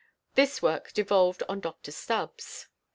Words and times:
This 0.33 0.63
work 0.63 0.93
devolved 0.93 1.43
on 1.47 1.59
Dr 1.59 1.91
Stubbs. 1.91 2.65